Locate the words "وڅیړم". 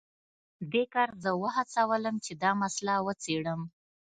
3.05-3.61